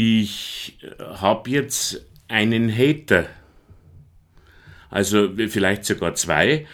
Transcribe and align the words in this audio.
Ich 0.00 0.78
habe 1.00 1.50
jetzt 1.50 2.06
einen 2.28 2.72
Hater. 2.72 3.26
Also 4.90 5.28
vielleicht 5.34 5.86
sogar 5.86 6.14
zwei. 6.14 6.68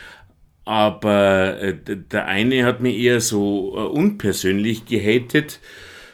Aber 0.67 1.59
äh, 1.59 1.75
der 1.85 2.27
eine 2.27 2.67
hat 2.67 2.83
mich 2.83 2.99
eher 2.99 3.23
so 3.23 3.73
äh, 3.79 3.81
unpersönlich 3.81 4.85
gehatet. 4.85 5.61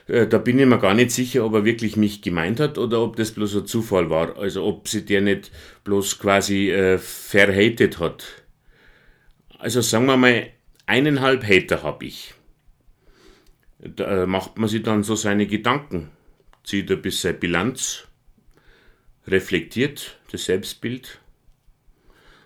Äh, 0.07 0.29
da 0.29 0.38
bin 0.38 0.61
ich 0.61 0.67
mir 0.67 0.79
gar 0.79 0.95
nicht 0.95 1.11
sicher, 1.11 1.44
ob 1.44 1.54
er 1.54 1.65
wirklich 1.65 1.96
mich 1.96 2.22
gemeint 2.22 2.60
hat 2.60 2.78
oder 2.78 3.03
ob 3.03 3.17
das 3.17 3.33
bloß 3.33 3.56
ein 3.56 3.67
Zufall 3.67 4.08
war. 4.08 4.38
Also 4.38 4.65
ob 4.65 4.87
sie 4.87 5.04
der 5.04 5.21
nicht 5.21 5.51
bloß 5.83 6.21
quasi 6.21 6.71
äh, 6.71 6.97
verhatet 6.99 7.99
hat. 7.99 8.24
Also 9.58 9.81
sagen 9.81 10.06
wir 10.06 10.17
mal, 10.17 10.47
eineinhalb 10.87 11.42
Hater 11.42 11.83
habe 11.83 12.04
ich. 12.04 12.35
Da 13.81 14.29
macht 14.29 14.58
man 14.58 14.69
sich 14.69 14.85
dann 14.85 15.03
so 15.03 15.17
seine 15.17 15.49
Gedanken, 15.49 16.11
zieht 16.70 16.91
ein 16.92 17.02
bisschen 17.02 17.41
Bilanz, 17.41 18.06
reflektiert 19.27 20.20
das 20.30 20.45
Selbstbild 20.45 21.19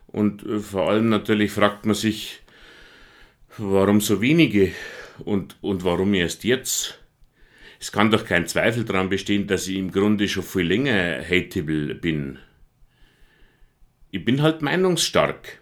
und 0.07 0.47
äh, 0.47 0.61
vor 0.61 0.89
allem 0.89 1.11
natürlich 1.11 1.51
fragt 1.51 1.85
man 1.85 1.95
sich, 1.95 2.41
warum 3.59 4.01
so 4.01 4.23
wenige 4.23 4.73
und, 5.27 5.57
und 5.61 5.85
warum 5.85 6.15
erst 6.15 6.45
jetzt? 6.45 6.99
Es 7.79 7.93
kann 7.93 8.11
doch 8.11 8.25
kein 8.25 8.47
Zweifel 8.47 8.87
daran 8.87 9.11
bestehen, 9.11 9.47
dass 9.47 9.69
ich 9.69 9.77
im 9.77 9.93
Grunde 9.93 10.27
schon 10.27 10.43
viel 10.43 10.69
länger 10.69 11.23
hateable 11.23 11.95
bin. 11.95 12.39
Ich 14.11 14.25
bin 14.25 14.41
halt 14.41 14.63
meinungsstark. 14.63 15.61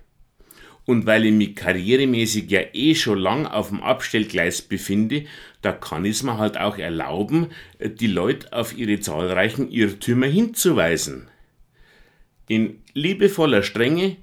Und 0.85 1.07
weil 1.07 1.25
ich 1.27 1.33
mich 1.33 1.55
karrieremäßig 1.55 2.51
ja 2.51 2.61
eh 2.73 2.95
schon 2.95 3.19
lang 3.19 3.47
auf 3.47 3.69
dem 3.69 3.83
Abstellgleis 3.83 4.63
befinde, 4.63 5.27
da 5.61 5.73
kann 5.73 6.05
ich 6.05 6.17
es 6.17 6.23
mir 6.25 6.39
halt 6.39 6.59
auch 6.59 6.77
erlauben, 6.77 7.49
die 7.79 8.09
Leute 8.09 8.53
auf 8.53 8.77
ihre 8.77 8.99
zahlreichen 8.99 9.71
Irrtümer 9.71 10.27
hinzuweisen. 10.27 11.29
In 12.49 12.81
liebevoller 12.95 13.63
Strenge 13.63 14.17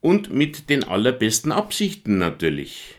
und 0.00 0.32
mit 0.32 0.70
den 0.70 0.84
allerbesten 0.84 1.52
Absichten 1.52 2.18
natürlich. 2.18 2.94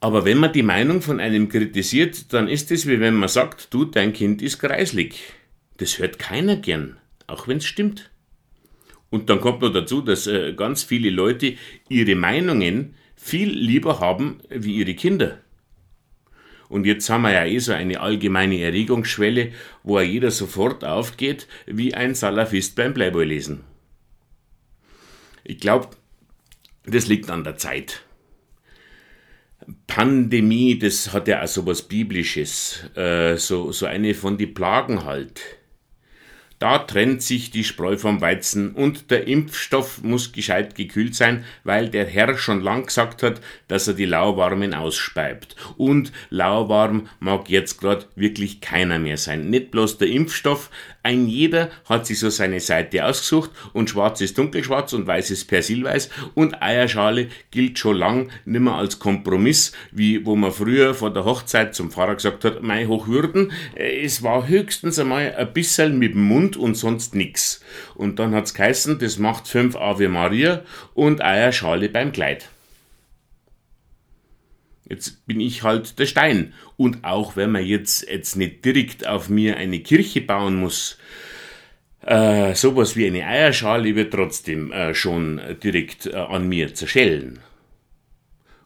Aber 0.00 0.24
wenn 0.26 0.38
man 0.38 0.52
die 0.52 0.62
Meinung 0.62 1.00
von 1.00 1.20
einem 1.20 1.48
kritisiert, 1.48 2.32
dann 2.32 2.48
ist 2.48 2.70
es 2.70 2.86
wie 2.86 3.00
wenn 3.00 3.14
man 3.14 3.28
sagt, 3.28 3.72
du, 3.72 3.86
dein 3.86 4.12
Kind 4.12 4.42
ist 4.42 4.58
kreislig. 4.58 5.32
Das 5.78 5.98
hört 5.98 6.18
keiner 6.18 6.56
gern, 6.56 6.98
auch 7.26 7.48
wenn 7.48 7.56
es 7.56 7.64
stimmt. 7.64 8.10
Und 9.14 9.30
dann 9.30 9.40
kommt 9.40 9.60
noch 9.60 9.72
dazu, 9.72 10.00
dass 10.00 10.26
äh, 10.26 10.54
ganz 10.54 10.82
viele 10.82 11.08
Leute 11.08 11.54
ihre 11.88 12.16
Meinungen 12.16 12.96
viel 13.14 13.48
lieber 13.48 14.00
haben 14.00 14.40
wie 14.50 14.74
ihre 14.74 14.94
Kinder. 14.94 15.38
Und 16.68 16.84
jetzt 16.84 17.08
haben 17.08 17.22
wir 17.22 17.30
ja 17.30 17.44
eh 17.44 17.60
so 17.60 17.72
eine 17.72 18.00
allgemeine 18.00 18.60
Erregungsschwelle, 18.60 19.52
wo 19.84 20.00
jeder 20.00 20.32
sofort 20.32 20.84
aufgeht 20.84 21.46
wie 21.66 21.94
ein 21.94 22.16
Salafist 22.16 22.74
beim 22.74 22.92
Playboy 22.92 23.24
lesen. 23.24 23.60
Ich 25.44 25.60
glaube, 25.60 25.90
das 26.84 27.06
liegt 27.06 27.30
an 27.30 27.44
der 27.44 27.56
Zeit. 27.56 28.02
Pandemie, 29.86 30.76
das 30.76 31.12
hat 31.12 31.28
ja 31.28 31.40
auch 31.40 31.46
so 31.46 31.64
was 31.66 31.82
Biblisches, 31.82 32.82
äh, 32.96 33.36
so, 33.36 33.70
so 33.70 33.86
eine 33.86 34.12
von 34.12 34.38
die 34.38 34.48
Plagen 34.48 35.04
halt. 35.04 35.40
Da 36.58 36.78
trennt 36.78 37.22
sich 37.22 37.50
die 37.50 37.64
Spreu 37.64 37.96
vom 37.96 38.20
Weizen 38.20 38.72
und 38.72 39.10
der 39.10 39.26
Impfstoff 39.26 40.02
muss 40.02 40.32
gescheit 40.32 40.74
gekühlt 40.74 41.14
sein, 41.14 41.44
weil 41.64 41.88
der 41.88 42.06
Herr 42.06 42.36
schon 42.38 42.60
lang 42.60 42.86
gesagt 42.86 43.22
hat, 43.22 43.40
dass 43.68 43.88
er 43.88 43.94
die 43.94 44.04
Lauwarmen 44.04 44.72
ausspeibt. 44.72 45.56
Und 45.76 46.12
lauwarm 46.30 47.08
mag 47.20 47.50
jetzt 47.50 47.80
grad 47.80 48.08
wirklich 48.14 48.60
keiner 48.60 48.98
mehr 48.98 49.16
sein. 49.16 49.50
Nicht 49.50 49.72
bloß 49.72 49.98
der 49.98 50.08
Impfstoff, 50.08 50.70
ein 51.02 51.28
jeder 51.28 51.68
hat 51.84 52.06
sich 52.06 52.18
so 52.18 52.30
seine 52.30 52.60
Seite 52.60 53.04
ausgesucht 53.04 53.50
und 53.74 53.90
schwarz 53.90 54.22
ist 54.22 54.38
dunkelschwarz 54.38 54.94
und 54.94 55.06
weiß 55.06 55.32
ist 55.32 55.44
persilweiß 55.48 56.08
und 56.32 56.62
Eierschale 56.62 57.28
gilt 57.50 57.78
schon 57.78 57.98
lang 57.98 58.30
nimmer 58.46 58.76
als 58.76 58.98
Kompromiss, 59.00 59.72
wie 59.92 60.24
wo 60.24 60.34
man 60.34 60.50
früher 60.50 60.94
vor 60.94 61.12
der 61.12 61.26
Hochzeit 61.26 61.74
zum 61.74 61.90
Pfarrer 61.90 62.14
gesagt 62.14 62.44
hat, 62.46 62.62
mei 62.62 62.86
Hochwürden, 62.86 63.52
äh, 63.74 64.02
es 64.02 64.22
war 64.22 64.48
höchstens 64.48 64.98
einmal 64.98 65.34
ein 65.34 65.52
bisschen 65.52 65.98
mit 65.98 66.14
dem 66.14 66.24
Mund 66.24 66.43
und 66.56 66.74
sonst 66.74 67.14
nix. 67.14 67.62
Und 67.94 68.18
dann 68.18 68.34
hat's 68.34 68.54
geheißen, 68.54 68.98
das 68.98 69.18
macht 69.18 69.48
fünf 69.48 69.76
Ave 69.76 70.08
Maria 70.08 70.62
und 70.94 71.22
Eierschale 71.22 71.88
beim 71.88 72.12
Kleid. 72.12 72.48
Jetzt 74.88 75.26
bin 75.26 75.40
ich 75.40 75.62
halt 75.62 75.98
der 75.98 76.06
Stein. 76.06 76.52
Und 76.76 77.04
auch 77.04 77.36
wenn 77.36 77.52
man 77.52 77.64
jetzt, 77.64 78.08
jetzt 78.08 78.36
nicht 78.36 78.64
direkt 78.64 79.06
auf 79.06 79.28
mir 79.28 79.56
eine 79.56 79.80
Kirche 79.80 80.20
bauen 80.20 80.56
muss, 80.56 80.98
äh, 82.02 82.54
sowas 82.54 82.96
wie 82.96 83.06
eine 83.06 83.26
Eierschale 83.26 83.94
wird 83.96 84.12
trotzdem 84.12 84.70
äh, 84.72 84.94
schon 84.94 85.40
direkt 85.62 86.06
äh, 86.06 86.14
an 86.14 86.48
mir 86.48 86.74
zerschellen. 86.74 87.40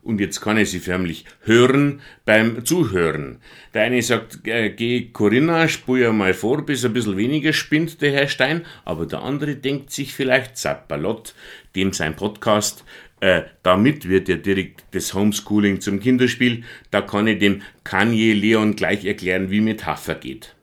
Und 0.09 0.21
jetzt 0.21 0.41
kann 0.41 0.57
ich 0.57 0.71
sie 0.71 0.79
förmlich 0.79 1.27
hören 1.43 2.01
beim 2.25 2.65
Zuhören. 2.65 3.43
Der 3.75 3.83
eine 3.83 4.01
sagt, 4.01 4.39
äh, 4.47 4.71
geh 4.71 5.11
Corinna, 5.13 5.69
spur 5.69 5.99
ja 5.99 6.13
mal 6.13 6.33
vor, 6.33 6.65
bis 6.65 6.83
ein 6.87 6.95
bisschen 6.95 7.19
weniger 7.19 7.53
spinnt 7.53 8.01
der 8.01 8.13
Herr 8.13 8.29
Stein, 8.29 8.65
aber 8.87 9.05
der 9.05 9.21
andere 9.21 9.57
denkt 9.57 9.93
sich 9.93 10.15
vielleicht, 10.15 10.57
Zappalott, 10.57 11.35
dem 11.77 11.93
sein 11.93 12.17
Podcast 12.17 12.85
äh, 13.21 13.43
damit 13.63 14.09
wird 14.09 14.31
ja 14.31 14.37
direkt 14.37 14.85
das 14.93 15.13
Homeschooling 15.13 15.83
zum 15.83 16.01
Kinderspiel. 16.01 16.65
Da 16.91 17.03
kann 17.03 17.27
ich 17.27 17.39
dem 17.39 17.61
Kanye 17.85 18.33
Leon 18.33 18.77
gleich 18.77 19.05
erklären, 19.05 19.51
wie 19.51 19.61
Metapher 19.61 20.15
geht. 20.15 20.55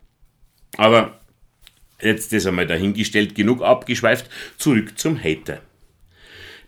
Aber 0.78 1.20
jetzt 2.02 2.34
das 2.34 2.48
einmal 2.48 2.66
dahingestellt, 2.66 3.36
genug 3.36 3.62
abgeschweift, 3.62 4.28
zurück 4.58 4.98
zum 4.98 5.22
Hater. 5.24 5.62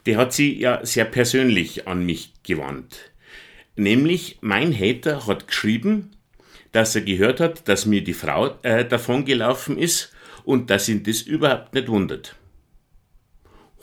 Der 0.07 0.18
hat 0.18 0.34
sie 0.34 0.57
ja 0.57 0.85
sehr 0.85 1.06
persönlich 1.06 1.88
an 1.88 2.06
mich 2.06 2.34
gewandt. 2.41 3.12
Nämlich, 3.75 4.38
mein 4.41 4.73
Hater 4.73 5.28
hat 5.28 5.47
geschrieben, 5.47 6.12
dass 6.72 6.95
er 6.95 7.01
gehört 7.01 7.40
hat, 7.41 7.68
dass 7.68 7.85
mir 7.85 8.03
die 8.03 8.13
Frau 8.13 8.57
äh, 8.63 8.85
davongelaufen 8.85 9.78
ist 9.78 10.16
und 10.46 10.69
dass 10.69 10.88
ihn 10.88 11.03
das 11.03 11.22
überhaupt 11.22 11.73
nicht 11.73 11.90
wundert. 11.90 12.35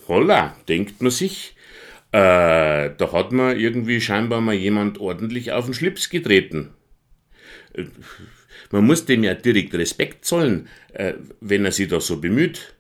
Holla, 0.09 0.57
denkt 0.67 1.03
man 1.03 1.11
sich, 1.11 1.57
äh, 2.13 2.91
da 2.97 3.13
hat 3.13 3.33
man 3.33 3.59
irgendwie 3.59 4.01
scheinbar 4.01 4.41
mal 4.41 4.55
jemand 4.55 4.99
ordentlich 4.99 5.53
auf 5.53 5.67
den 5.67 5.75
Schlips 5.75 6.09
getreten. 6.09 6.71
Äh, 7.75 7.85
man 8.71 8.87
muss 8.87 9.05
dem 9.05 9.25
ja 9.25 9.35
direkt 9.35 9.75
Respekt 9.75 10.25
zollen, 10.25 10.69
äh, 10.95 11.15
wenn 11.41 11.67
er 11.67 11.73
sich 11.73 11.89
da 11.89 12.01
so 12.01 12.19
bemüht. 12.19 12.75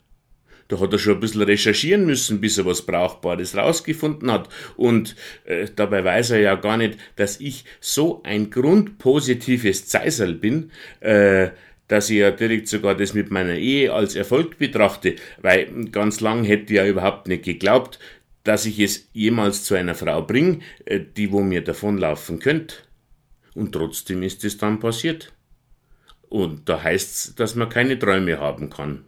Da 0.68 0.80
hat 0.80 0.92
er 0.92 0.98
schon 0.98 1.14
ein 1.14 1.20
bisschen 1.20 1.42
recherchieren 1.42 2.06
müssen, 2.06 2.40
bis 2.40 2.58
er 2.58 2.64
was 2.64 2.82
Brauchbares 2.82 3.56
rausgefunden 3.56 4.30
hat. 4.30 4.48
Und 4.76 5.14
äh, 5.44 5.68
dabei 5.74 6.04
weiß 6.04 6.30
er 6.30 6.40
ja 6.40 6.54
gar 6.54 6.76
nicht, 6.76 6.98
dass 7.16 7.40
ich 7.40 7.64
so 7.80 8.22
ein 8.24 8.50
grundpositives 8.50 9.86
Zeisel 9.86 10.34
bin, 10.34 10.70
äh, 11.00 11.50
dass 11.88 12.08
ich 12.08 12.18
ja 12.18 12.30
direkt 12.30 12.68
sogar 12.68 12.94
das 12.94 13.12
mit 13.12 13.30
meiner 13.30 13.56
Ehe 13.56 13.92
als 13.92 14.16
Erfolg 14.16 14.58
betrachte, 14.58 15.16
weil 15.42 15.66
ganz 15.90 16.20
lang 16.20 16.44
hätte 16.44 16.72
ich 16.72 16.78
ja 16.78 16.86
überhaupt 16.86 17.28
nicht 17.28 17.44
geglaubt, 17.44 17.98
dass 18.42 18.66
ich 18.66 18.78
es 18.78 19.08
jemals 19.12 19.64
zu 19.64 19.74
einer 19.74 19.94
Frau 19.94 20.22
bringe, 20.22 20.60
äh, 20.84 21.00
die 21.00 21.32
wo 21.32 21.40
mir 21.40 21.62
davonlaufen 21.62 22.38
könnte. 22.38 22.76
Und 23.54 23.72
trotzdem 23.72 24.22
ist 24.22 24.44
es 24.44 24.58
dann 24.58 24.80
passiert. 24.80 25.32
Und 26.28 26.68
da 26.68 26.82
heißt's, 26.82 27.34
dass 27.36 27.54
man 27.54 27.68
keine 27.68 27.98
Träume 27.98 28.38
haben 28.38 28.70
kann. 28.70 29.04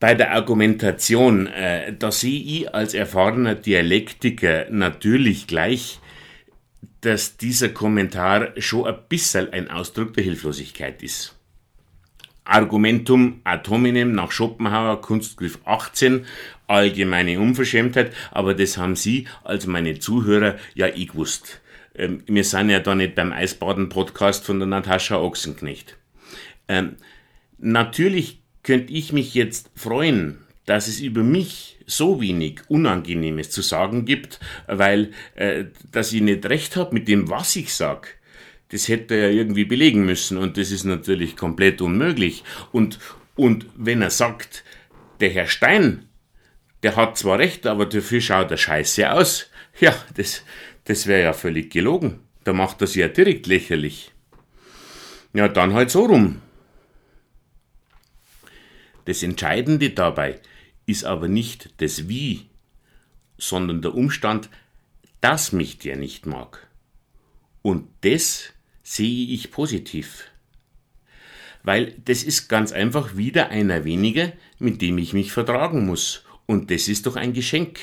Bei 0.00 0.14
der 0.14 0.32
Argumentation, 0.32 1.48
äh, 1.48 1.92
da 1.92 2.12
sehe 2.12 2.40
ich 2.40 2.74
als 2.74 2.94
erfahrener 2.94 3.56
Dialektiker 3.56 4.66
natürlich 4.70 5.48
gleich, 5.48 5.98
dass 7.00 7.36
dieser 7.36 7.70
Kommentar 7.70 8.52
schon 8.60 8.86
ein 8.86 8.96
bisschen 9.08 9.52
ein 9.52 9.70
Ausdruck 9.70 10.14
der 10.14 10.24
Hilflosigkeit 10.24 11.02
ist. 11.02 11.34
Argumentum 12.44 13.40
ad 13.44 13.68
hominem 13.68 14.12
nach 14.12 14.30
Schopenhauer, 14.30 15.00
Kunstgriff 15.00 15.58
18, 15.64 16.24
allgemeine 16.66 17.40
Unverschämtheit, 17.40 18.14
aber 18.30 18.54
das 18.54 18.78
haben 18.78 18.96
Sie 18.96 19.26
als 19.44 19.66
meine 19.66 19.98
Zuhörer 19.98 20.56
ja 20.74 20.86
eh 20.86 21.06
gewusst. 21.06 21.60
Ähm, 21.94 22.22
wir 22.26 22.44
sind 22.44 22.70
ja 22.70 22.78
da 22.78 22.94
nicht 22.94 23.16
beim 23.16 23.32
Eisbaden-Podcast 23.32 24.46
von 24.46 24.60
der 24.60 24.68
Natascha 24.68 25.18
Ochsenknecht. 25.18 25.96
Ähm, 26.68 26.96
natürlich 27.58 28.37
könnte 28.68 28.92
ich 28.92 29.12
mich 29.12 29.34
jetzt 29.34 29.70
freuen, 29.74 30.38
dass 30.64 30.86
es 30.86 31.00
über 31.00 31.24
mich 31.24 31.78
so 31.86 32.20
wenig 32.20 32.60
Unangenehmes 32.68 33.50
zu 33.50 33.62
sagen 33.62 34.04
gibt, 34.04 34.38
weil 34.68 35.10
äh, 35.34 35.64
dass 35.90 36.12
ich 36.12 36.20
nicht 36.20 36.46
recht 36.46 36.76
habe 36.76 36.94
mit 36.94 37.08
dem, 37.08 37.30
was 37.30 37.56
ich 37.56 37.74
sag 37.74 38.18
das 38.70 38.88
hätte 38.88 39.14
er 39.14 39.30
irgendwie 39.30 39.64
belegen 39.64 40.04
müssen 40.04 40.36
und 40.36 40.56
das 40.56 40.70
ist 40.70 40.84
natürlich 40.84 41.36
komplett 41.36 41.80
unmöglich. 41.80 42.44
Und, 42.72 42.98
und 43.34 43.66
wenn 43.76 44.02
er 44.02 44.10
sagt, 44.10 44.64
der 45.20 45.30
Herr 45.30 45.46
Stein, 45.46 46.06
der 46.82 46.96
hat 46.96 47.16
zwar 47.16 47.38
recht, 47.38 47.66
aber 47.66 47.86
dafür 47.86 48.20
schaut 48.20 48.50
er 48.50 48.56
scheiße 48.56 49.10
aus, 49.10 49.50
ja, 49.80 49.94
das, 50.16 50.42
das 50.84 51.06
wäre 51.06 51.22
ja 51.22 51.32
völlig 51.32 51.70
gelogen. 51.72 52.20
Da 52.44 52.52
macht 52.52 52.80
er 52.80 52.86
sich 52.86 52.96
ja 52.96 53.08
direkt 53.08 53.46
lächerlich. 53.46 54.12
Ja, 55.32 55.48
dann 55.48 55.74
halt 55.74 55.90
so 55.90 56.04
rum. 56.04 56.40
Das 59.08 59.22
Entscheidende 59.22 59.88
dabei 59.88 60.38
ist 60.84 61.06
aber 61.06 61.28
nicht 61.28 61.70
das 61.78 62.10
Wie, 62.10 62.50
sondern 63.38 63.80
der 63.80 63.94
Umstand, 63.94 64.50
dass 65.22 65.50
mich 65.50 65.78
der 65.78 65.96
nicht 65.96 66.26
mag. 66.26 66.68
Und 67.62 67.88
das 68.02 68.52
sehe 68.82 69.28
ich 69.28 69.50
positiv. 69.50 70.24
Weil 71.62 71.94
das 72.04 72.22
ist 72.22 72.48
ganz 72.48 72.70
einfach 72.70 73.16
wieder 73.16 73.48
einer 73.48 73.86
weniger, 73.86 74.30
mit 74.58 74.82
dem 74.82 74.98
ich 74.98 75.14
mich 75.14 75.32
vertragen 75.32 75.86
muss. 75.86 76.26
Und 76.44 76.70
das 76.70 76.86
ist 76.86 77.06
doch 77.06 77.16
ein 77.16 77.32
Geschenk. 77.32 77.78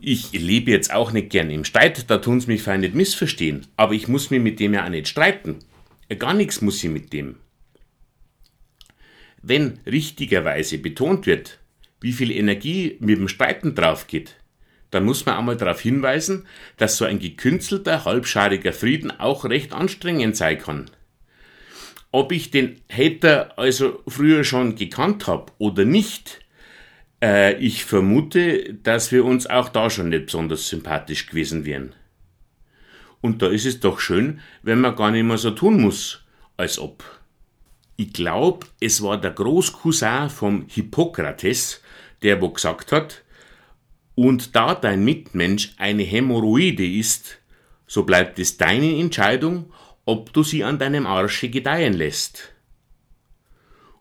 Ich 0.00 0.30
lebe 0.30 0.70
jetzt 0.70 0.94
auch 0.94 1.10
nicht 1.10 1.30
gern 1.30 1.50
im 1.50 1.64
Streit, 1.64 2.08
da 2.08 2.18
tun's 2.18 2.46
mich 2.46 2.62
fein 2.62 2.82
nicht 2.82 2.94
missverstehen, 2.94 3.66
aber 3.76 3.94
ich 3.94 4.06
muss 4.06 4.30
mich 4.30 4.40
mit 4.40 4.60
dem 4.60 4.72
ja 4.72 4.84
auch 4.84 4.88
nicht 4.88 5.08
streiten. 5.08 5.58
Gar 6.16 6.34
nichts 6.34 6.60
muss 6.60 6.84
ich 6.84 6.90
mit 6.90 7.12
dem. 7.12 7.40
Wenn 9.46 9.80
richtigerweise 9.84 10.78
betont 10.78 11.26
wird, 11.26 11.58
wie 12.00 12.12
viel 12.12 12.30
Energie 12.30 12.96
mit 13.00 13.18
dem 13.18 13.28
Streiten 13.28 13.74
drauf 13.74 14.06
geht, 14.06 14.36
dann 14.90 15.04
muss 15.04 15.26
man 15.26 15.36
einmal 15.36 15.58
darauf 15.58 15.82
hinweisen, 15.82 16.46
dass 16.78 16.96
so 16.96 17.04
ein 17.04 17.18
gekünstelter, 17.18 18.06
halbschariger 18.06 18.72
Frieden 18.72 19.10
auch 19.10 19.44
recht 19.44 19.74
anstrengend 19.74 20.34
sein 20.34 20.58
kann. 20.58 20.90
Ob 22.10 22.32
ich 22.32 22.52
den 22.52 22.80
Hater 22.90 23.58
also 23.58 24.02
früher 24.08 24.44
schon 24.44 24.76
gekannt 24.76 25.26
habe 25.26 25.52
oder 25.58 25.84
nicht, 25.84 26.40
äh, 27.22 27.54
ich 27.58 27.84
vermute, 27.84 28.72
dass 28.82 29.12
wir 29.12 29.26
uns 29.26 29.46
auch 29.46 29.68
da 29.68 29.90
schon 29.90 30.08
nicht 30.08 30.26
besonders 30.26 30.68
sympathisch 30.68 31.26
gewesen 31.26 31.66
wären. 31.66 31.92
Und 33.20 33.42
da 33.42 33.48
ist 33.48 33.66
es 33.66 33.80
doch 33.80 34.00
schön, 34.00 34.40
wenn 34.62 34.80
man 34.80 34.96
gar 34.96 35.10
nicht 35.10 35.24
mehr 35.24 35.36
so 35.36 35.50
tun 35.50 35.82
muss, 35.82 36.24
als 36.56 36.78
ob. 36.78 37.04
Ich 37.96 38.12
glaube, 38.12 38.66
es 38.80 39.02
war 39.02 39.20
der 39.20 39.30
Großcousin 39.30 40.28
vom 40.30 40.66
Hippokrates, 40.68 41.80
der 42.22 42.40
wo 42.40 42.50
gesagt 42.50 42.90
hat, 42.92 43.22
und 44.16 44.54
da 44.54 44.74
dein 44.74 45.04
Mitmensch 45.04 45.74
eine 45.76 46.02
Hämorrhoide 46.02 46.86
ist, 46.86 47.38
so 47.86 48.04
bleibt 48.04 48.38
es 48.38 48.56
deine 48.56 48.98
Entscheidung, 48.98 49.72
ob 50.04 50.32
du 50.32 50.42
sie 50.42 50.64
an 50.64 50.78
deinem 50.78 51.06
Arsche 51.06 51.48
gedeihen 51.48 51.94
lässt. 51.94 52.52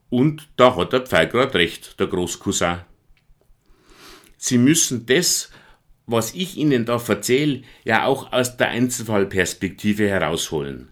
Und 0.09 0.49
da 0.57 0.75
hat 0.75 0.93
der 0.93 1.01
Pfeilgrad 1.01 1.55
recht, 1.55 1.99
der 1.99 2.07
Großcousin. 2.07 2.81
Sie 4.37 4.57
müssen 4.57 5.05
das, 5.05 5.49
was 6.05 6.35
ich 6.35 6.57
Ihnen 6.57 6.85
da 6.85 7.01
erzähle, 7.07 7.61
ja 7.83 8.05
auch 8.05 8.31
aus 8.31 8.57
der 8.57 8.69
Einzelfallperspektive 8.69 10.07
herausholen. 10.07 10.89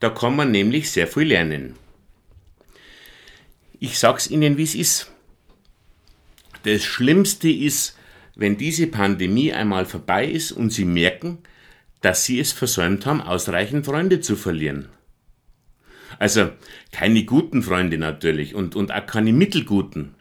Da 0.00 0.08
kann 0.08 0.36
man 0.36 0.50
nämlich 0.50 0.90
sehr 0.90 1.06
viel 1.06 1.24
lernen. 1.24 1.74
Ich 3.84 3.98
sag's 3.98 4.30
Ihnen, 4.30 4.58
wie 4.58 4.62
es 4.62 4.76
ist. 4.76 5.10
Das 6.62 6.84
Schlimmste 6.84 7.50
ist, 7.50 7.98
wenn 8.36 8.56
diese 8.56 8.86
Pandemie 8.86 9.52
einmal 9.52 9.86
vorbei 9.86 10.24
ist 10.24 10.52
und 10.52 10.70
Sie 10.70 10.84
merken, 10.84 11.38
dass 12.00 12.24
Sie 12.24 12.38
es 12.38 12.52
versäumt 12.52 13.06
haben, 13.06 13.20
ausreichend 13.20 13.84
Freunde 13.84 14.20
zu 14.20 14.36
verlieren. 14.36 14.88
Also 16.20 16.52
keine 16.92 17.24
guten 17.24 17.64
Freunde 17.64 17.98
natürlich 17.98 18.54
und, 18.54 18.76
und 18.76 18.92
auch 18.92 19.04
keine 19.04 19.32
mittelguten. 19.32 20.14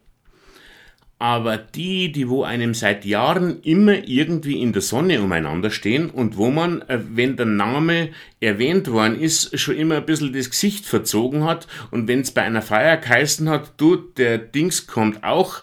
Aber 1.22 1.56
die, 1.56 2.12
die 2.12 2.30
wo 2.30 2.42
einem 2.42 2.74
seit 2.74 3.06
Jahren 3.06 3.62
immer 3.62 4.08
irgendwie 4.08 4.60
in 4.60 4.74
der 4.74 4.82
Sonne 4.82 5.22
umeinander 5.22 5.70
stehen 5.70 6.10
und 6.10 6.36
wo 6.36 6.50
man, 6.50 6.82
äh, 6.90 6.98
wenn 7.14 7.38
der 7.38 7.46
Name 7.46 8.10
erwähnt 8.40 8.90
worden 8.90 9.22
ist, 9.22 9.60
schon 9.60 9.78
immer 9.78 9.98
ein 9.98 10.06
bisschen 10.08 10.34
das 10.34 10.50
Gesicht 10.50 10.84
verzogen 10.84 11.44
hat 11.44 11.68
und 11.92 12.08
wenn 12.08 12.22
es 12.22 12.32
bei 12.32 12.42
einer 12.42 12.64
Feier 12.64 12.98
geheißen 12.98 13.50
hat, 13.50 13.74
du, 13.78 13.98
der 13.98 14.40
Dings 14.40 14.88
kommt 14.88 15.24
auch, 15.24 15.62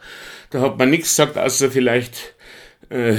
da 0.50 0.60
hat 0.60 0.78
man 0.78 0.90
nichts 0.90 1.08
gesagt, 1.08 1.36
außer 1.36 1.72
vielleicht 1.72 2.36
äh, 2.90 3.16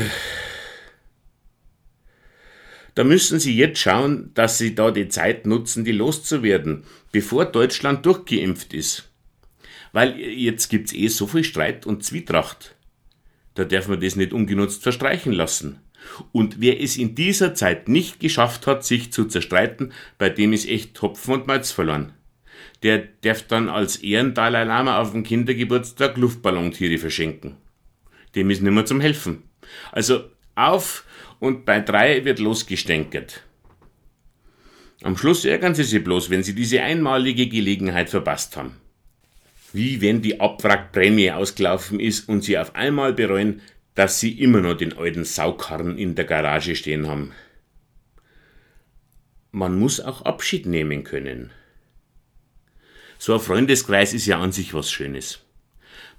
da 2.95 3.03
müssen 3.03 3.37
Sie 3.41 3.57
jetzt 3.57 3.81
schauen, 3.81 4.31
dass 4.33 4.57
Sie 4.57 4.75
da 4.75 4.91
die 4.91 5.09
Zeit 5.09 5.45
nutzen, 5.45 5.83
die 5.83 5.91
loszuwerden, 5.91 6.85
bevor 7.11 7.43
Deutschland 7.43 8.05
durchgeimpft 8.05 8.73
ist. 8.73 9.08
Weil 9.91 10.19
jetzt 10.19 10.69
gibt's 10.69 10.93
eh 10.93 11.07
so 11.07 11.27
viel 11.27 11.43
Streit 11.43 11.85
und 11.85 12.03
Zwietracht. 12.03 12.75
Da 13.55 13.65
darf 13.65 13.87
man 13.87 13.99
das 13.99 14.15
nicht 14.15 14.33
ungenutzt 14.33 14.83
verstreichen 14.83 15.33
lassen. 15.33 15.79
Und 16.31 16.61
wer 16.61 16.81
es 16.81 16.97
in 16.97 17.15
dieser 17.15 17.53
Zeit 17.53 17.89
nicht 17.89 18.19
geschafft 18.19 18.67
hat, 18.67 18.85
sich 18.85 19.11
zu 19.11 19.25
zerstreiten, 19.25 19.91
bei 20.17 20.29
dem 20.29 20.53
ist 20.53 20.67
echt 20.67 21.01
Hopfen 21.01 21.33
und 21.33 21.47
Malz 21.47 21.71
verloren. 21.71 22.13
Der 22.83 22.99
darf 23.21 23.43
dann 23.43 23.69
als 23.69 23.97
Ehrendalai 23.97 24.63
Lama 24.63 24.99
auf 24.99 25.11
dem 25.11 25.23
Kindergeburtstag 25.23 26.17
Luftballontiere 26.17 26.97
verschenken. 26.97 27.57
Dem 28.35 28.49
ist 28.49 28.61
nimmer 28.61 28.85
zum 28.85 29.01
Helfen. 29.01 29.43
Also 29.91 30.23
auf 30.55 31.05
und 31.39 31.65
bei 31.65 31.79
drei 31.79 32.23
wird 32.25 32.39
losgestänkert. 32.39 33.43
Am 35.01 35.17
Schluss 35.17 35.45
ärgern 35.45 35.75
sie 35.75 35.83
sich 35.83 36.03
bloß, 36.03 36.29
wenn 36.29 36.43
sie 36.43 36.53
diese 36.53 36.81
einmalige 36.81 37.47
Gelegenheit 37.47 38.09
verpasst 38.09 38.57
haben. 38.57 38.75
Wie 39.71 40.01
wenn 40.01 40.21
die 40.21 40.39
Abwrackprämie 40.39 41.31
ausgelaufen 41.31 41.99
ist 41.99 42.27
und 42.27 42.43
sie 42.43 42.57
auf 42.57 42.75
einmal 42.75 43.13
bereuen, 43.13 43.61
dass 43.95 44.19
sie 44.19 44.39
immer 44.39 44.61
noch 44.61 44.75
den 44.75 44.97
alten 44.97 45.25
Saukarren 45.25 45.97
in 45.97 46.15
der 46.15 46.25
Garage 46.25 46.75
stehen 46.75 47.07
haben. 47.07 47.33
Man 49.51 49.77
muss 49.77 49.99
auch 49.99 50.21
Abschied 50.23 50.65
nehmen 50.65 51.03
können. 51.03 51.51
So 53.17 53.33
ein 53.33 53.39
Freundeskreis 53.39 54.13
ist 54.13 54.25
ja 54.25 54.39
an 54.39 54.51
sich 54.51 54.73
was 54.73 54.91
Schönes. 54.91 55.39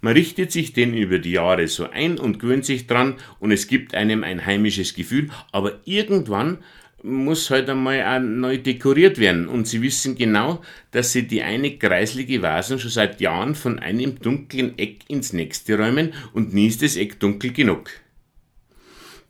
Man 0.02 0.14
richtet 0.14 0.50
sich 0.50 0.72
den 0.72 0.94
über 0.94 1.18
die 1.18 1.32
Jahre 1.32 1.68
so 1.68 1.88
ein 1.88 2.18
und 2.18 2.38
gewöhnt 2.38 2.64
sich 2.64 2.86
dran 2.86 3.16
und 3.38 3.52
es 3.52 3.66
gibt 3.66 3.94
einem 3.94 4.24
ein 4.24 4.44
heimisches 4.46 4.94
Gefühl, 4.94 5.30
aber 5.52 5.80
irgendwann 5.84 6.58
muss 7.02 7.50
halt 7.50 7.68
einmal 7.68 8.02
auch 8.02 8.20
neu 8.20 8.58
dekoriert 8.58 9.18
werden 9.18 9.48
und 9.48 9.66
sie 9.66 9.82
wissen 9.82 10.16
genau, 10.16 10.62
dass 10.90 11.12
sie 11.12 11.26
die 11.26 11.42
eine 11.42 11.76
kreislige 11.78 12.42
Vasen 12.42 12.78
schon 12.78 12.90
seit 12.90 13.20
Jahren 13.20 13.54
von 13.54 13.78
einem 13.78 14.18
dunklen 14.18 14.78
Eck 14.78 15.04
ins 15.08 15.32
nächste 15.32 15.78
räumen 15.78 16.12
und 16.32 16.52
nie 16.52 16.68
ist 16.68 16.82
das 16.82 16.96
Eck 16.96 17.18
dunkel 17.20 17.52
genug. 17.52 17.90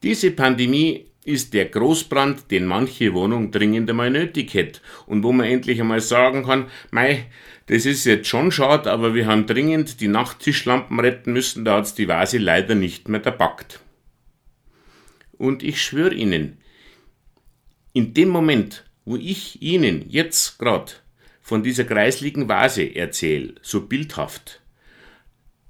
Diese 0.03 0.31
Pandemie 0.31 1.07
ist 1.25 1.53
der 1.53 1.67
Großbrand, 1.67 2.51
den 2.51 2.67
manche 2.67 3.13
Wohnung 3.13 3.51
dringend 3.51 3.91
einmal 3.91 4.11
nötig 4.11 4.55
hätte 4.55 4.81
und 5.07 5.23
wo 5.23 5.33
man 5.33 5.47
endlich 5.47 5.81
einmal 5.81 6.01
sagen 6.01 6.45
kann, 6.45 6.67
mei, 6.91 7.27
das 7.67 7.87
ist 7.87 8.05
jetzt 8.05 8.27
schon 8.27 8.51
schade, 8.51 8.91
aber 8.91 9.15
wir 9.15 9.27
haben 9.27 9.47
dringend 9.47 10.01
die 10.01 10.09
Nachttischlampen 10.09 10.99
retten 10.99 11.33
müssen, 11.33 11.65
da 11.65 11.77
hat's 11.77 11.95
die 11.95 12.09
Vase 12.09 12.39
leider 12.39 12.75
nicht 12.75 13.09
mehr 13.09 13.21
dabackt. 13.21 13.81
Und 15.39 15.63
ich 15.63 15.81
schwöre 15.81 16.15
Ihnen, 16.15 16.59
in 17.93 18.15
dem 18.15 18.29
Moment, 18.29 18.85
wo 19.05 19.17
ich 19.17 19.61
Ihnen 19.63 20.05
jetzt 20.09 20.59
grad 20.59 21.03
von 21.41 21.63
dieser 21.63 21.85
kreisligen 21.85 22.49
Vase 22.49 22.95
erzähle, 22.95 23.55
so 23.63 23.87
bildhaft, 23.87 24.61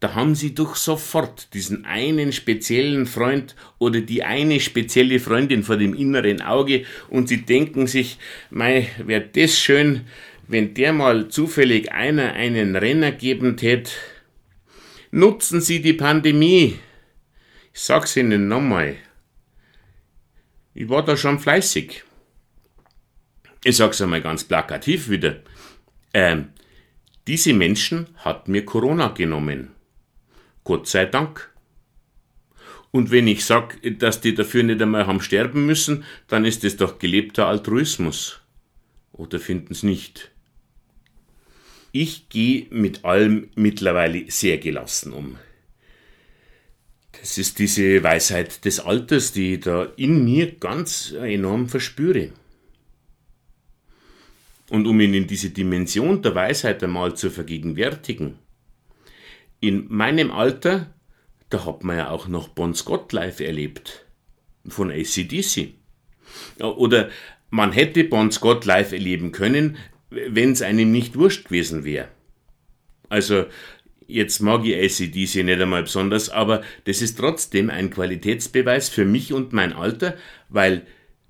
da 0.01 0.15
haben 0.15 0.35
Sie 0.35 0.55
doch 0.55 0.77
sofort 0.77 1.53
diesen 1.53 1.85
einen 1.85 2.33
speziellen 2.33 3.05
Freund 3.05 3.55
oder 3.79 4.01
die 4.01 4.23
eine 4.25 4.59
spezielle 4.59 5.21
Freundin 5.21 5.63
vor 5.63 5.77
dem 5.77 5.95
inneren 5.95 6.41
Auge 6.41 6.85
und 7.11 7.29
Sie 7.29 7.43
denken 7.43 7.87
sich, 7.87 8.19
mei, 8.49 8.89
wäre 9.05 9.29
das 9.33 9.59
schön, 9.59 10.07
wenn 10.49 10.73
der 10.75 10.95
mal 10.95 11.29
zufällig 11.29 11.93
einer 11.93 12.33
einen 12.33 12.77
Renner 12.77 13.13
geben 13.13 13.59
tät, 13.59 13.93
nutzen 15.11 15.61
Sie 15.61 15.83
die 15.83 15.93
Pandemie. 15.93 16.79
Ich 17.75 17.81
sag's 17.81 18.17
Ihnen 18.17 18.49
nochmal. 18.49 18.97
Ich 20.73 20.89
war 20.89 21.05
da 21.05 21.17
schon 21.17 21.39
fleißig. 21.39 22.05
Ich 23.63 23.77
sag's 23.77 24.01
einmal 24.01 24.23
ganz 24.23 24.45
plakativ 24.45 25.11
wieder. 25.11 25.37
Ähm, 26.15 26.49
diese 27.27 27.53
Menschen 27.53 28.09
hat 28.17 28.49
mir 28.49 28.65
Corona 28.65 29.09
genommen. 29.09 29.71
Gott 30.65 30.89
sei 30.89 31.05
Dank. 31.05 31.51
Und 32.91 33.11
wenn 33.11 33.29
ich 33.29 33.45
sag, 33.45 33.79
dass 33.99 34.21
die 34.21 34.35
dafür 34.35 34.63
nicht 34.63 34.83
einmal 34.83 35.07
haben 35.07 35.21
sterben 35.21 35.67
müssen, 35.67 36.05
dann 36.27 36.45
ist 36.45 36.65
es 36.65 36.77
doch 36.77 36.99
gelebter 36.99 37.47
Altruismus. 37.47 38.41
Oder 39.13 39.39
finden's 39.39 39.83
nicht? 39.83 40.31
Ich 41.93 42.29
gehe 42.29 42.67
mit 42.71 43.05
allem 43.05 43.51
mittlerweile 43.55 44.31
sehr 44.31 44.59
gelassen 44.59 45.13
um. 45.13 45.37
Das 47.21 47.37
ist 47.37 47.59
diese 47.59 48.03
Weisheit 48.03 48.65
des 48.65 48.81
Alters, 48.81 49.33
die 49.33 49.55
ich 49.55 49.61
da 49.61 49.85
in 49.97 50.25
mir 50.25 50.53
ganz 50.53 51.13
enorm 51.13 51.69
verspüre. 51.69 52.33
Und 54.71 54.87
um 54.87 55.01
Ihnen 55.01 55.27
diese 55.27 55.51
Dimension 55.51 56.23
der 56.23 56.37
Weisheit 56.37 56.83
einmal 56.85 57.17
zu 57.17 57.29
vergegenwärtigen, 57.29 58.39
in 59.59 59.87
meinem 59.89 60.31
Alter, 60.31 60.95
da 61.51 61.67
hat 61.67 61.83
man 61.83 61.97
ja 61.99 62.11
auch 62.11 62.29
noch 62.29 62.49
Bon 62.49 62.73
Scott 62.73 63.13
live 63.13 63.41
erlebt, 63.41 64.07
von 64.69 64.93
ACDC. 64.93 65.75
Oder 66.61 67.11
man 67.51 67.73
hätte 67.73 68.05
Bon 68.05 68.31
Scott 68.31 68.65
live 68.65 68.93
erleben 68.93 69.33
können, 69.33 69.77
wenn 70.09 70.53
es 70.53 70.63
einem 70.63 70.93
nicht 70.93 71.17
wurscht 71.17 71.47
gewesen 71.47 71.85
wäre. 71.85 72.09
Also, 73.09 73.47
jetzt 74.07 74.39
mag 74.39 74.65
ich 74.65 74.77
ACDC 74.77 75.45
nicht 75.45 75.61
einmal 75.61 75.83
besonders, 75.83 76.31
aber 76.31 76.63
das 76.85 77.03
ist 77.03 77.19
trotzdem 77.19 77.71
ein 77.71 77.91
Qualitätsbeweis 77.91 78.89
für 78.89 79.05
mich 79.05 79.33
und 79.33 79.53
mein 79.53 79.73
Alter, 79.73 80.17
weil 80.49 80.87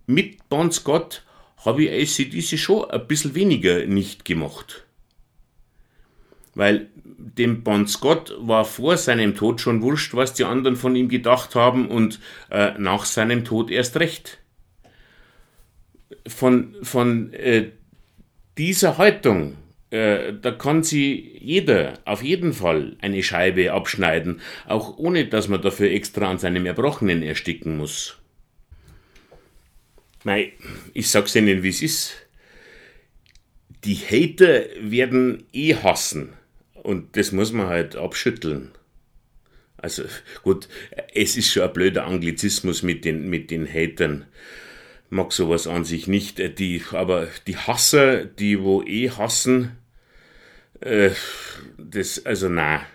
mit 0.06 0.46
Bon 0.50 0.70
Scott 0.70 1.24
habe 1.64 1.84
ich 1.84 2.20
ACDC 2.20 2.58
schon 2.58 2.90
ein 2.90 3.06
bisschen 3.06 3.34
weniger 3.34 3.86
nicht 3.86 4.24
gemacht. 4.24 4.84
Weil 6.54 6.88
dem 7.18 7.62
Bon 7.62 7.86
Scott 7.86 8.34
war 8.38 8.64
vor 8.64 8.96
seinem 8.96 9.36
Tod 9.36 9.60
schon 9.60 9.82
wurscht, 9.82 10.14
was 10.14 10.34
die 10.34 10.44
anderen 10.44 10.76
von 10.76 10.96
ihm 10.96 11.08
gedacht 11.08 11.54
haben 11.54 11.88
und 11.88 12.18
äh, 12.50 12.72
nach 12.78 13.04
seinem 13.04 13.44
Tod 13.44 13.70
erst 13.70 13.98
recht. 13.98 14.38
Von, 16.26 16.74
von 16.82 17.32
äh, 17.32 17.70
dieser 18.58 18.98
Haltung, 18.98 19.56
äh, 19.90 20.32
da 20.40 20.50
kann 20.50 20.82
sie 20.82 21.38
jeder 21.40 21.94
auf 22.04 22.22
jeden 22.22 22.52
Fall 22.52 22.96
eine 23.00 23.22
Scheibe 23.22 23.72
abschneiden, 23.72 24.40
auch 24.66 24.98
ohne 24.98 25.26
dass 25.26 25.48
man 25.48 25.62
dafür 25.62 25.90
extra 25.90 26.30
an 26.30 26.38
seinem 26.38 26.66
Erbrochenen 26.66 27.22
ersticken 27.22 27.76
muss. 27.76 28.19
Mei, 30.24 30.52
ich 30.92 31.08
sag's 31.08 31.34
Ihnen, 31.34 31.62
wie 31.62 31.70
es 31.70 31.82
ist. 31.82 32.12
Die 33.84 33.96
Hater 33.96 34.64
werden 34.80 35.44
eh 35.52 35.74
hassen. 35.74 36.34
Und 36.74 37.16
das 37.16 37.32
muss 37.32 37.52
man 37.52 37.68
halt 37.68 37.96
abschütteln. 37.96 38.72
Also 39.78 40.04
gut, 40.42 40.68
es 41.14 41.36
ist 41.38 41.52
schon 41.52 41.62
ein 41.62 41.72
blöder 41.72 42.06
Anglizismus 42.06 42.82
mit 42.82 43.04
den, 43.04 43.30
mit 43.30 43.50
den 43.50 43.66
Hatern. 43.66 44.26
Mag 45.08 45.32
sowas 45.32 45.66
an 45.66 45.84
sich 45.84 46.06
nicht. 46.06 46.38
Die, 46.58 46.82
aber 46.92 47.28
die 47.46 47.56
Hasser, 47.56 48.24
die 48.24 48.60
wo 48.60 48.82
eh 48.82 49.10
hassen, 49.10 49.76
äh, 50.80 51.10
das, 51.78 52.26
also 52.26 52.48
na. 52.48 52.86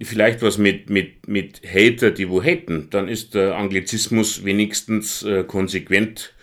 Vielleicht 0.00 0.42
was 0.42 0.58
mit, 0.58 0.88
mit, 0.88 1.28
mit 1.28 1.62
Hater, 1.66 2.10
die 2.10 2.28
wo 2.28 2.42
haten, 2.42 2.88
dann 2.90 3.08
ist 3.08 3.34
der 3.34 3.56
Anglizismus 3.56 4.44
wenigstens 4.44 5.22
äh, 5.22 5.44
konsequent 5.44 6.34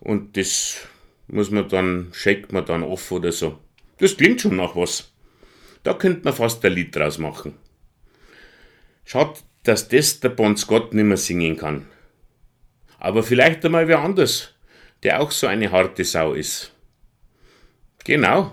und 0.00 0.36
das 0.36 0.86
muss 1.26 1.50
man 1.50 1.68
dann, 1.68 2.12
checkt 2.12 2.52
man 2.52 2.64
dann 2.64 2.82
off 2.82 3.10
oder 3.12 3.32
so. 3.32 3.58
Das 3.98 4.16
klingt 4.16 4.40
schon 4.40 4.56
nach 4.56 4.76
was. 4.76 5.12
Da 5.82 5.94
könnte 5.94 6.24
man 6.24 6.34
fast 6.34 6.64
ein 6.64 6.72
Lied 6.72 6.94
draus 6.94 7.18
machen. 7.18 7.54
Schaut, 9.04 9.42
dass 9.62 9.88
das 9.88 10.20
der 10.20 10.30
Bon 10.30 10.56
Scott 10.56 10.94
nimmer 10.94 11.16
singen 11.16 11.56
kann. 11.56 11.86
Aber 12.98 13.22
vielleicht 13.22 13.64
einmal 13.64 13.88
wer 13.88 14.00
anders, 14.00 14.54
der 15.02 15.20
auch 15.20 15.30
so 15.30 15.46
eine 15.46 15.70
harte 15.70 16.04
Sau 16.04 16.32
ist. 16.32 16.72
Genau, 18.04 18.52